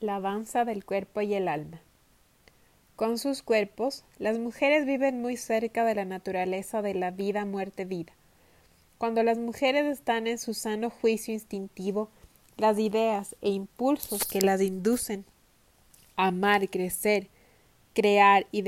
[0.00, 1.82] La danza del cuerpo y el alma.
[2.96, 7.84] Con sus cuerpos, las mujeres viven muy cerca de la naturaleza de la vida, muerte,
[7.84, 8.14] vida.
[8.96, 12.08] Cuando las mujeres están en su sano juicio instintivo,
[12.56, 15.26] las ideas e impulsos que las inducen
[16.16, 17.28] a amar, crecer,
[17.92, 18.64] crear y,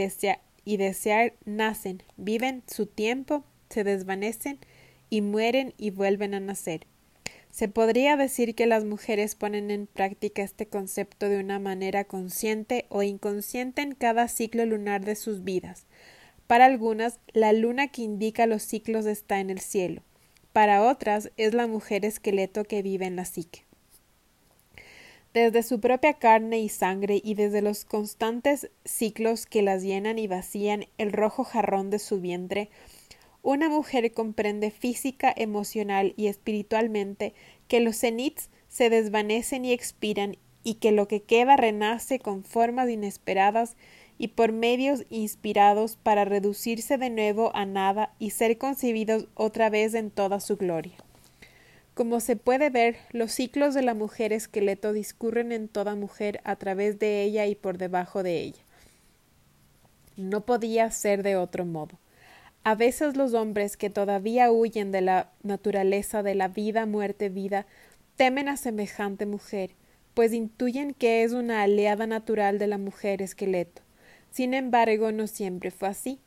[0.67, 4.59] y desear nacen, viven su tiempo, se desvanecen
[5.09, 6.87] y mueren y vuelven a nacer.
[7.53, 12.87] Se podría decir que las mujeres ponen en práctica este concepto de una manera consciente
[12.89, 15.85] o inconsciente en cada ciclo lunar de sus vidas.
[16.47, 20.03] Para algunas, la luna que indica los ciclos está en el cielo.
[20.55, 23.65] Para otras, es la mujer esqueleto que vive en la psique.
[25.35, 30.27] Desde su propia carne y sangre y desde los constantes ciclos que las llenan y
[30.27, 32.71] vacían el rojo jarrón de su vientre,
[33.43, 37.35] una mujer comprende física, emocional y espiritualmente
[37.69, 42.89] que los cenits se desvanecen y expiran y que lo que queda renace con formas
[42.89, 43.77] inesperadas
[44.17, 49.95] y por medios inspirados para reducirse de nuevo a nada y ser concebidos otra vez
[49.95, 50.97] en toda su gloria.
[51.95, 56.57] Como se puede ver, los ciclos de la mujer esqueleto discurren en toda mujer a
[56.57, 58.63] través de ella y por debajo de ella.
[60.17, 61.99] No podía ser de otro modo.
[62.65, 67.67] A veces los hombres que todavía huyen de la naturaleza de la vida, muerte, vida,
[68.15, 69.73] temen a semejante mujer,
[70.15, 73.83] pues intuyen que es una aliada natural de la mujer esqueleto.
[74.31, 76.21] Sin embargo, no siempre fue así.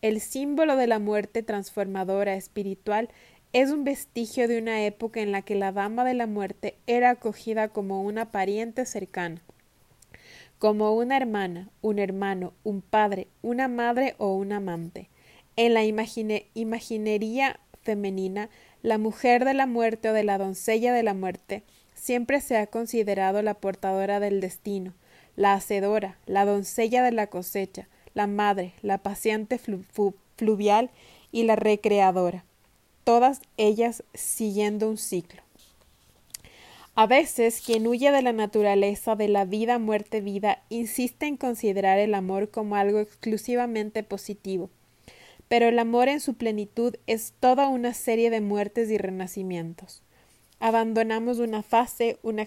[0.00, 3.08] El símbolo de la muerte transformadora espiritual
[3.52, 7.10] es un vestigio de una época en la que la dama de la muerte era
[7.10, 9.40] acogida como una pariente cercana,
[10.58, 15.11] como una hermana, un hermano, un padre, una madre o un amante.
[15.56, 18.48] En la imaginería femenina,
[18.82, 21.62] la mujer de la muerte o de la doncella de la muerte
[21.94, 24.94] siempre se ha considerado la portadora del destino,
[25.36, 30.90] la hacedora, la doncella de la cosecha, la madre, la paciente fluvial
[31.30, 32.44] y la recreadora,
[33.04, 35.42] todas ellas siguiendo un ciclo.
[36.94, 41.98] A veces quien huye de la naturaleza de la vida, muerte, vida, insiste en considerar
[41.98, 44.68] el amor como algo exclusivamente positivo,
[45.48, 50.02] pero el amor en su plenitud es toda una serie de muertes y renacimientos.
[50.60, 52.40] Abandonamos una fase, un,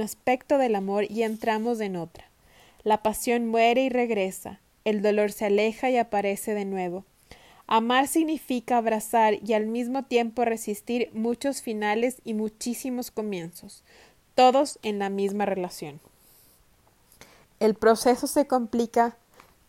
[0.00, 2.30] aspecto del amor y entramos en otra.
[2.84, 7.04] La pasión muere y regresa, el dolor se aleja y aparece de nuevo.
[7.66, 13.84] Amar significa abrazar y al mismo tiempo resistir muchos finales y muchísimos comienzos,
[14.34, 16.00] todos en la misma relación.
[17.58, 19.16] El proceso se complica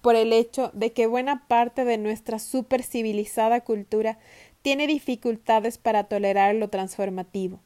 [0.03, 4.19] por el hecho de que buena parte de nuestra supercivilizada cultura
[4.61, 7.61] tiene dificultades para tolerar lo transformativo.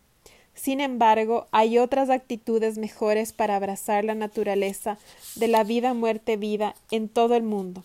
[0.54, 5.00] Sin embargo, hay otras actitudes mejores para abrazar la naturaleza
[5.36, 7.84] de la vida, muerte, vida en todo el mundo,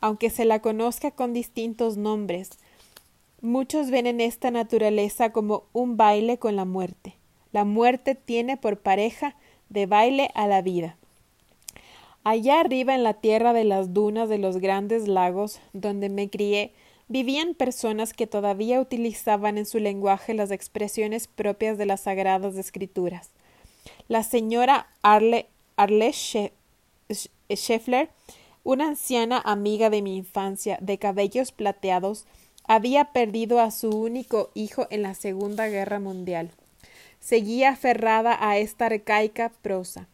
[0.00, 2.50] aunque se la conozca con distintos nombres.
[3.40, 7.14] Muchos ven en esta naturaleza como un baile con la muerte.
[7.52, 9.36] La muerte tiene por pareja
[9.68, 10.96] de baile a la vida.
[12.24, 16.72] Allá arriba en la tierra de las dunas de los grandes lagos, donde me crié,
[17.08, 23.30] vivían personas que todavía utilizaban en su lenguaje las expresiones propias de las sagradas escrituras.
[24.06, 26.12] La señora Arle, Arle
[27.50, 28.10] Scheffler,
[28.62, 32.26] una anciana amiga de mi infancia, de cabellos plateados,
[32.64, 36.52] había perdido a su único hijo en la Segunda Guerra Mundial.
[37.18, 40.06] Seguía aferrada a esta arcaica prosa.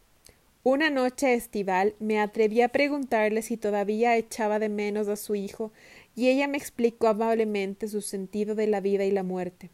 [0.71, 5.71] Una noche estival me atreví a preguntarle si todavía echaba de menos a su hijo,
[6.15, 9.71] y ella me explicó amablemente su sentido de la vida y la muerte,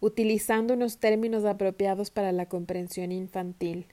[0.00, 3.84] utilizando unos términos apropiados para la comprensión infantil.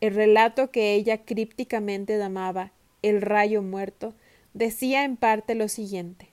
[0.00, 2.72] El relato que ella crípticamente llamaba
[3.02, 4.14] el rayo muerto
[4.54, 6.30] decía en parte lo siguiente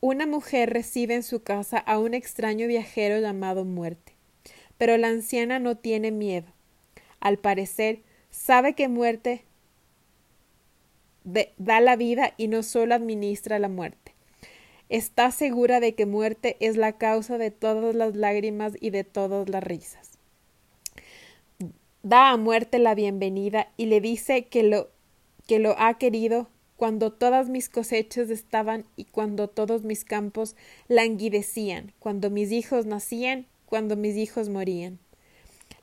[0.00, 4.14] una mujer recibe en su casa a un extraño viajero llamado muerte,
[4.78, 6.54] pero la anciana no tiene miedo
[7.24, 8.02] al parecer,
[8.34, 9.44] sabe que muerte
[11.22, 14.12] da la vida y no solo administra la muerte.
[14.88, 19.48] Está segura de que muerte es la causa de todas las lágrimas y de todas
[19.48, 20.18] las risas.
[22.02, 24.90] Da a muerte la bienvenida y le dice que lo
[25.46, 30.56] que lo ha querido cuando todas mis cosechas estaban y cuando todos mis campos
[30.88, 34.98] languidecían, cuando mis hijos nacían, cuando mis hijos morían.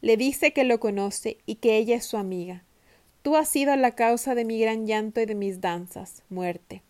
[0.01, 2.63] Le dice que lo conoce y que ella es su amiga.
[3.21, 6.81] Tú has sido la causa de mi gran llanto y de mis danzas, muerte.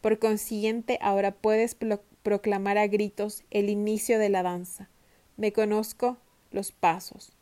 [0.00, 1.76] Por consiguiente, ahora puedes
[2.22, 4.88] proclamar a gritos el inicio de la danza.
[5.36, 6.16] Me conozco
[6.50, 7.32] los pasos.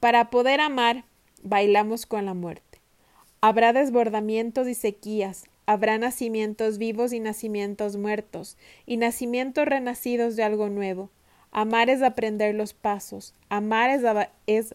[0.00, 1.04] Para poder amar,
[1.42, 2.80] bailamos con la muerte.
[3.40, 8.56] Habrá desbordamientos y sequías, habrá nacimientos vivos y nacimientos muertos,
[8.86, 11.10] y nacimientos renacidos de algo nuevo.
[11.54, 13.90] Amar es aprender los pasos, amar
[14.46, 14.74] es,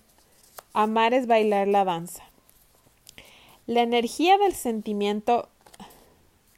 [0.74, 2.24] amar es bailar la danza.
[3.66, 5.50] La energía del sentimiento,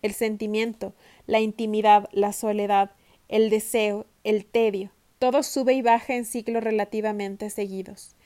[0.02, 0.94] el sentimiento,
[1.26, 2.92] la intimidad, la soledad,
[3.30, 8.18] el deseo, el tedio, todo sube y baja en ciclos relativamente seguidos.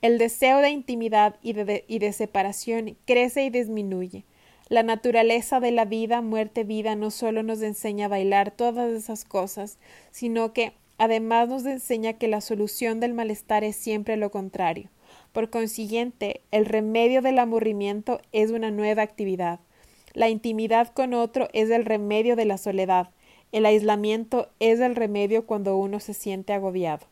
[0.00, 4.24] El deseo de intimidad y de, y de separación crece y disminuye.
[4.70, 9.26] La naturaleza de la vida, muerte, vida no solo nos enseña a bailar todas esas
[9.26, 9.76] cosas,
[10.12, 10.72] sino que
[11.02, 14.88] además nos enseña que la solución del malestar es siempre lo contrario.
[15.32, 19.58] Por consiguiente, el remedio del aburrimiento es una nueva actividad.
[20.12, 23.10] La intimidad con otro es el remedio de la soledad.
[23.50, 27.04] El aislamiento es el remedio cuando uno se siente agobiado.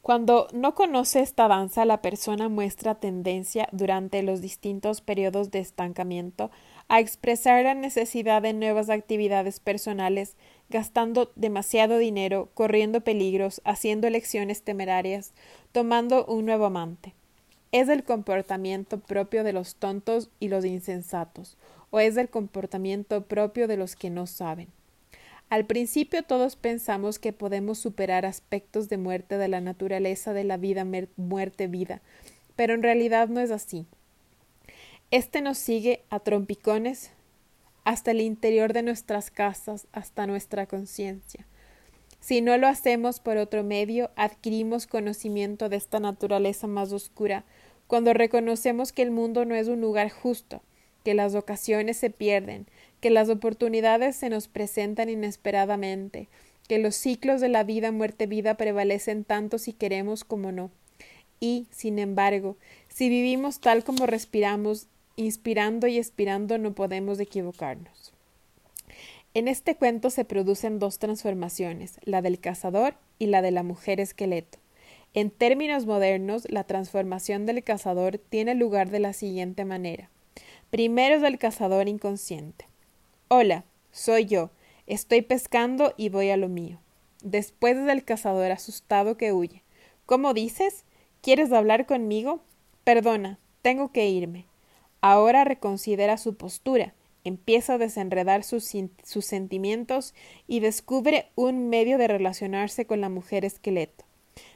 [0.00, 6.52] Cuando no conoce esta danza, la persona muestra tendencia durante los distintos periodos de estancamiento
[6.86, 10.36] a expresar la necesidad de nuevas actividades personales,
[10.68, 15.32] gastando demasiado dinero, corriendo peligros, haciendo elecciones temerarias,
[15.72, 17.14] tomando un nuevo amante.
[17.72, 21.56] ¿Es el comportamiento propio de los tontos y los insensatos,
[21.90, 24.68] o es el comportamiento propio de los que no saben?
[25.48, 30.56] Al principio todos pensamos que podemos superar aspectos de muerte de la naturaleza de la
[30.56, 30.84] vida
[31.16, 32.00] muerte vida,
[32.56, 33.86] pero en realidad no es así.
[35.12, 37.12] Este nos sigue a trompicones
[37.86, 41.46] hasta el interior de nuestras casas, hasta nuestra conciencia.
[42.18, 47.44] Si no lo hacemos por otro medio, adquirimos conocimiento de esta naturaleza más oscura,
[47.86, 50.62] cuando reconocemos que el mundo no es un lugar justo,
[51.04, 52.66] que las ocasiones se pierden,
[53.00, 56.28] que las oportunidades se nos presentan inesperadamente,
[56.66, 60.72] que los ciclos de la vida, muerte, vida prevalecen tanto si queremos como no.
[61.38, 62.56] Y, sin embargo,
[62.88, 68.12] si vivimos tal como respiramos, inspirando y expirando, no podemos equivocarnos.
[69.34, 74.00] En este cuento se producen dos transformaciones, la del cazador y la de la mujer
[74.00, 74.58] esqueleto.
[75.12, 80.10] En términos modernos, la transformación del cazador tiene lugar de la siguiente manera.
[80.70, 82.66] Primero es el cazador inconsciente.
[83.28, 84.50] Hola, soy yo.
[84.86, 86.78] Estoy pescando y voy a lo mío.
[87.22, 89.62] Después del cazador asustado que huye.
[90.06, 90.84] ¿Cómo dices?
[91.22, 92.40] ¿Quieres hablar conmigo?
[92.84, 94.46] Perdona, tengo que irme.
[95.00, 96.94] Ahora reconsidera su postura,
[97.24, 98.72] empieza a desenredar sus,
[99.04, 100.14] sentimientos
[100.46, 104.04] y descubre un medio de relacionarse con la mujer esqueleto.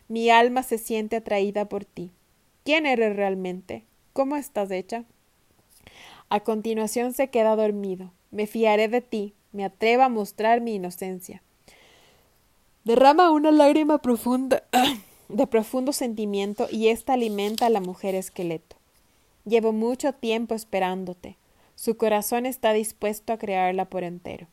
[0.08, 2.12] Mi alma se siente atraída por ti.
[2.64, 3.84] ¿Quién eres realmente?
[4.12, 5.04] ¿Cómo estás hecha?
[6.28, 8.12] A continuación se queda dormido.
[8.30, 11.42] Me fiaré de ti, me atrevo a mostrar mi inocencia.
[12.84, 14.62] Derrama una lágrima profunda
[15.28, 18.79] de profundo sentimiento y ésta alimenta a la mujer esqueleto.
[19.44, 21.36] Llevo mucho tiempo esperándote.
[21.74, 24.46] Su corazón está dispuesto a crearla por entero.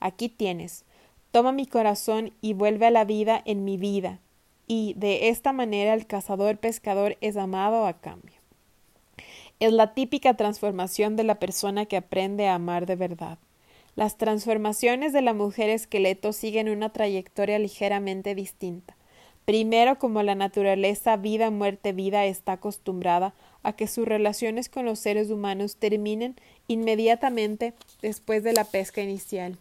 [0.00, 0.84] Aquí tienes.
[1.32, 4.20] Toma mi corazón y vuelve a la vida en mi vida.
[4.66, 8.36] Y de esta manera el cazador pescador es amado a cambio.
[9.60, 13.38] Es la típica transformación de la persona que aprende a amar de verdad.
[13.96, 18.94] Las transformaciones de la mujer esqueleto siguen una trayectoria ligeramente distinta.
[19.44, 24.98] Primero, como la naturaleza vida, muerte, vida está acostumbrada a que sus relaciones con los
[24.98, 26.36] seres humanos terminen
[26.68, 29.58] inmediatamente después de la pesca inicial.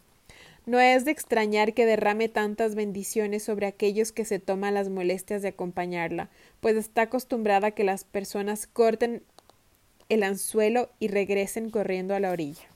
[0.65, 5.41] No es de extrañar que derrame tantas bendiciones sobre aquellos que se toman las molestias
[5.41, 6.29] de acompañarla,
[6.59, 9.23] pues está acostumbrada a que las personas corten
[10.09, 12.67] el anzuelo y regresen corriendo a la orilla.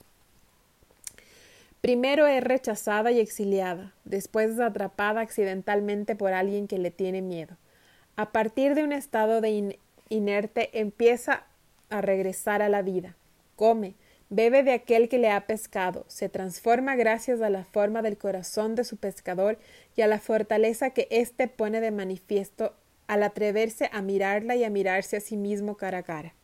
[1.82, 7.56] Primero es rechazada y exiliada, después es atrapada accidentalmente por alguien que le tiene miedo.
[8.16, 9.76] A partir de un estado de
[10.08, 11.44] inerte empieza
[11.90, 13.16] a regresar a la vida.
[13.56, 13.94] Come,
[14.30, 18.74] bebe de aquel que le ha pescado, se transforma gracias a la forma del corazón
[18.74, 19.58] de su pescador
[19.94, 22.74] y a la fortaleza que éste pone de manifiesto
[23.06, 26.34] al atreverse a mirarla y a mirarse a sí mismo cara a cara.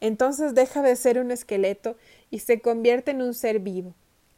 [0.00, 1.96] Entonces deja de ser un esqueleto
[2.30, 3.94] y se convierte en un ser vivo.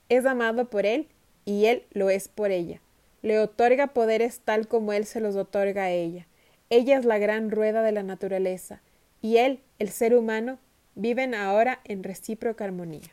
[0.08, 1.08] Es amado por él
[1.44, 2.80] y él lo es por ella.
[3.22, 6.26] Le otorga poderes tal como él se los otorga a ella.
[6.70, 8.80] Ella es la gran rueda de la naturaleza
[9.22, 10.58] y él, el ser humano,
[10.94, 13.10] viven ahora en recíproca armonía.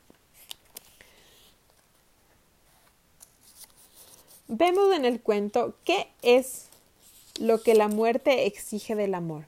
[4.47, 6.67] Vemos en el cuento qué es
[7.39, 9.45] lo que la muerte exige del amor.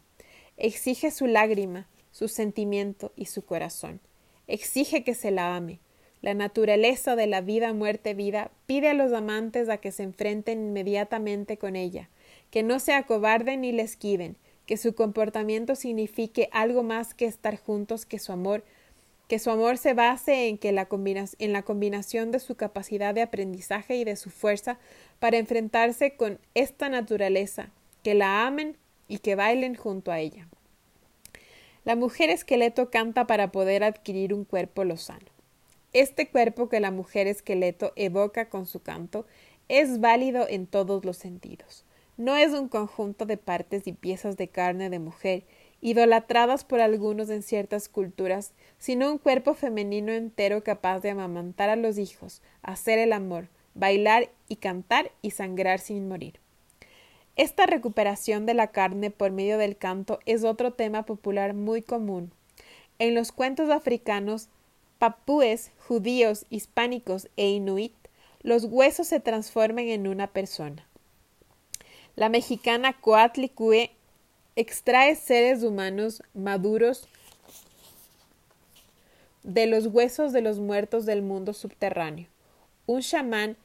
[0.55, 3.99] Exige su lágrima, su sentimiento y su corazón.
[4.47, 5.79] Exige que se la ame.
[6.21, 10.67] La naturaleza de la vida, muerte, vida pide a los amantes a que se enfrenten
[10.67, 12.09] inmediatamente con ella,
[12.53, 17.57] que no se acobarden ni le esquiven, que su comportamiento signifique algo más que estar
[17.57, 18.63] juntos, que su amor,
[19.27, 20.87] que su amor se base en, que la
[21.39, 24.77] en la combinación de su capacidad de aprendizaje y de su fuerza
[25.17, 27.71] para enfrentarse con esta naturaleza,
[28.03, 30.47] que la amen y que bailen junto a ella.
[31.85, 35.25] La mujer esqueleto canta para poder adquirir un cuerpo lozano.
[35.91, 39.25] Este cuerpo que la mujer esqueleto evoca con su canto
[39.69, 41.83] es válido en todos los sentidos.
[42.23, 45.43] No es un conjunto de partes y piezas de carne de mujer,
[45.81, 51.75] idolatradas por algunos en ciertas culturas, sino un cuerpo femenino entero capaz de amamantar a
[51.75, 56.39] los hijos, hacer el amor, bailar y cantar y sangrar sin morir.
[57.35, 62.31] Esta recuperación de la carne por medio del canto es otro tema popular muy común.
[62.99, 64.47] En los cuentos africanos,
[64.97, 67.91] papúes, judíos, hispánicos e inuit,
[68.43, 70.87] los huesos se transforman en una persona.
[72.15, 73.89] La mexicana Coatlicue
[74.55, 77.07] extrae seres humanos maduros
[79.41, 82.27] de los huesos de los muertos del mundo subterráneo.
[82.85, 83.57] Un chamán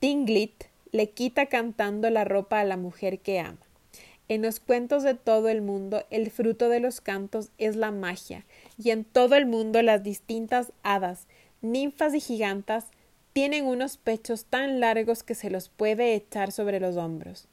[0.00, 3.58] Tinglit le quita cantando la ropa a la mujer que ama.
[4.26, 8.44] En los cuentos de todo el mundo, el fruto de los cantos es la magia,
[8.82, 11.26] y en todo el mundo las distintas hadas,
[11.62, 12.86] ninfas y gigantas
[13.34, 17.48] tienen unos pechos tan largos que se los puede echar sobre los hombros.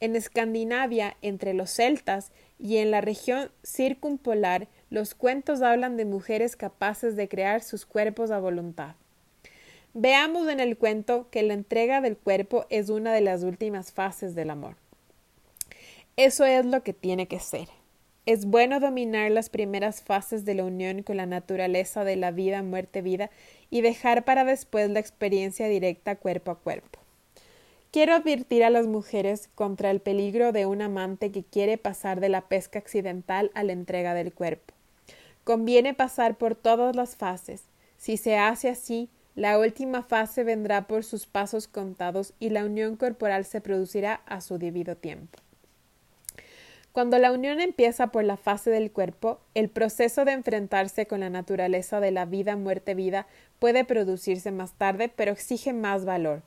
[0.00, 6.56] En Escandinavia, entre los celtas y en la región circumpolar, los cuentos hablan de mujeres
[6.56, 8.94] capaces de crear sus cuerpos a voluntad.
[9.92, 14.34] Veamos en el cuento que la entrega del cuerpo es una de las últimas fases
[14.34, 14.76] del amor.
[16.16, 17.68] Eso es lo que tiene que ser.
[18.24, 22.62] Es bueno dominar las primeras fases de la unión con la naturaleza de la vida,
[22.62, 23.30] muerte, vida
[23.70, 27.00] y dejar para después la experiencia directa cuerpo a cuerpo.
[27.90, 32.28] Quiero advertir a las mujeres contra el peligro de un amante que quiere pasar de
[32.28, 34.74] la pesca accidental a la entrega del cuerpo.
[35.44, 37.62] Conviene pasar por todas las fases.
[37.96, 42.96] Si se hace así, la última fase vendrá por sus pasos contados y la unión
[42.96, 45.38] corporal se producirá a su debido tiempo.
[46.96, 51.28] Cuando la unión empieza por la fase del cuerpo, el proceso de enfrentarse con la
[51.28, 53.26] naturaleza de la vida, muerte, vida
[53.58, 56.40] puede producirse más tarde, pero exige más valor.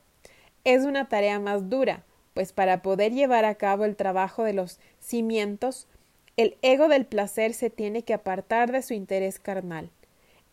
[0.63, 2.03] Es una tarea más dura,
[2.34, 5.88] pues para poder llevar a cabo el trabajo de los cimientos,
[6.36, 9.91] el ego del placer se tiene que apartar de su interés carnal.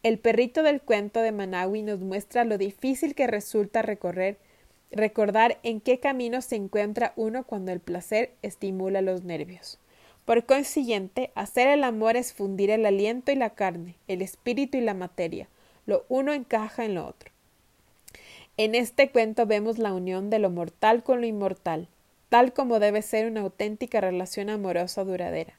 [0.02, 4.36] El perrito del cuento de Manawi nos muestra lo difícil que resulta recorrer,
[4.90, 9.80] recordar en qué camino se encuentra uno cuando el placer estimula los nervios.
[10.26, 14.80] Por consiguiente, hacer el amor es fundir el aliento y la carne, el espíritu y
[14.80, 15.48] la materia.
[15.86, 17.30] Lo uno encaja en lo otro.
[18.56, 21.86] En este cuento vemos la unión de lo mortal con lo inmortal,
[22.28, 25.54] tal como debe ser una auténtica relación amorosa duradera.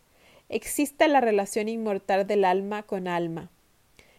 [0.49, 3.49] Existe la relación inmortal del alma con alma,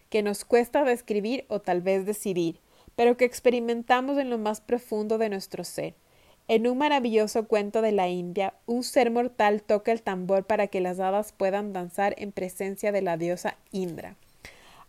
[0.09, 2.57] que nos cuesta describir o tal vez decidir,
[2.95, 5.93] pero que experimentamos en lo más profundo de nuestro ser.
[6.49, 10.81] En un maravilloso cuento de la India, un ser mortal toca el tambor para que
[10.81, 14.15] las hadas puedan danzar en presencia de la diosa Indra.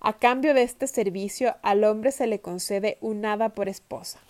[0.00, 4.20] A cambio de este servicio, al hombre se le concede un hada por esposa.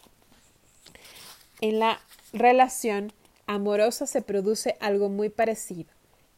[1.60, 2.00] En la
[2.32, 3.12] relación
[3.46, 5.88] amorosa se produce algo muy parecido.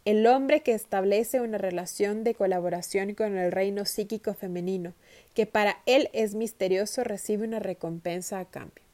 [0.05, 4.93] El hombre que establece una relación de colaboración con el reino psíquico femenino,
[5.33, 8.92] que para él es misterioso, recibe una recompensa a cambio.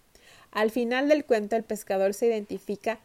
[0.51, 2.99] Al final del cuento el pescador se identifica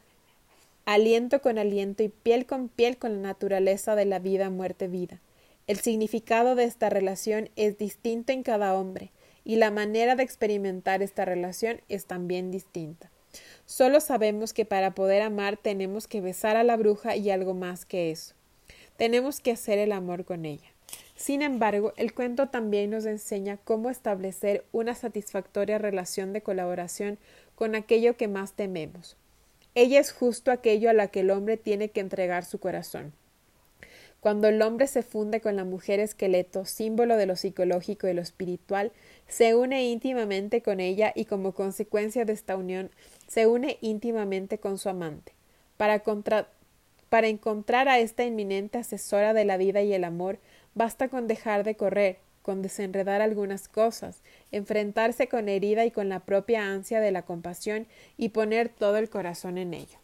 [0.86, 5.20] aliento con aliento y piel con piel con la naturaleza de la vida, muerte, vida.
[5.68, 9.12] El significado de esta relación es distinto en cada hombre,
[9.46, 13.10] y la manera de experimentar esta relación es también distinta.
[13.66, 17.86] Solo sabemos que para poder amar tenemos que besar a la bruja y algo más
[17.86, 18.36] que eso.
[18.98, 20.73] Tenemos que hacer el amor con ella.
[21.24, 27.18] Sin embargo, el cuento también nos enseña cómo establecer una satisfactoria relación de colaboración
[27.56, 29.16] con aquello que más tememos.
[29.74, 33.14] Ella es justo aquello a la que el hombre tiene que entregar su corazón.
[34.20, 38.22] Cuando el hombre se funde con la mujer esqueleto, símbolo de lo psicológico y lo
[38.22, 38.92] espiritual,
[39.26, 42.92] se une íntimamente con ella y como consecuencia de esta unión
[43.28, 45.32] se une íntimamente con su amante.
[45.78, 46.04] Para,
[47.30, 50.38] encontrar a esta inminente asesora de la vida y el amor,
[50.76, 56.20] basta con dejar de correr, con desenredar algunas cosas, enfrentarse con herida y con la
[56.20, 57.88] propia ansia de la compasión
[58.18, 59.98] y poner todo el corazón en ello.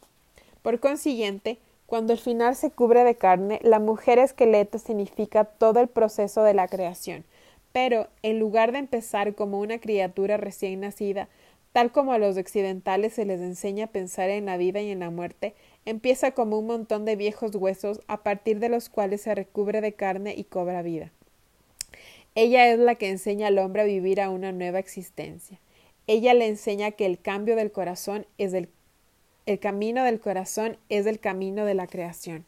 [0.62, 5.88] Por consiguiente, cuando el final se cubre de carne, la mujer esqueleto significa todo el
[5.88, 7.26] proceso de la creación,
[7.72, 11.28] pero en lugar de empezar como una criatura recién nacida,
[11.72, 15.00] tal como a los occidentales se les enseña a pensar en la vida y en
[15.00, 15.54] la muerte,
[15.86, 19.94] empieza como un montón de viejos huesos a partir de los cuales se recubre de
[19.94, 21.12] carne y cobra vida.
[22.36, 25.60] Ella es la que enseña al hombre a vivir a una nueva existencia.
[26.08, 28.70] Ella le enseña que el cambio del corazón es el,
[29.46, 32.46] el camino del corazón es el camino de la creación.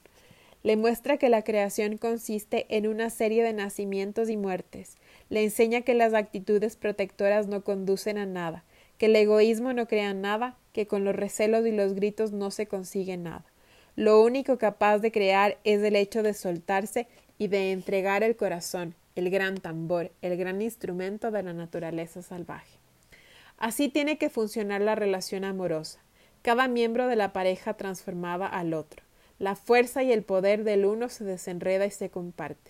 [0.63, 4.97] Le muestra que la creación consiste en una serie de nacimientos y muertes.
[5.29, 8.63] Le enseña que las actitudes protectoras no conducen a nada,
[9.01, 12.67] que el egoísmo no crea nada, que con los recelos y los gritos no se
[12.67, 13.43] consigue nada.
[13.95, 17.07] Lo único capaz de crear es el hecho de soltarse
[17.39, 22.77] y de entregar el corazón, el gran tambor, el gran instrumento de la naturaleza salvaje.
[23.57, 25.99] Así tiene que funcionar la relación amorosa.
[26.43, 29.01] Cada miembro de la pareja transformaba al otro.
[29.39, 32.69] La fuerza y el poder del uno se desenreda y se comparte.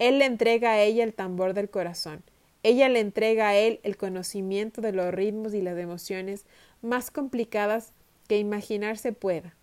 [0.00, 2.24] Él le entrega a ella el tambor del corazón.
[2.68, 6.44] Ella le entrega a él el conocimiento de los ritmos y las emociones
[6.82, 7.94] más complicadas
[8.28, 9.54] que imaginarse pueda.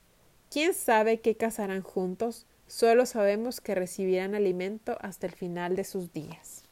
[0.49, 2.47] ¿Quién sabe qué cazarán juntos?
[2.65, 6.64] Solo sabemos que recibirán alimento hasta el final de sus días.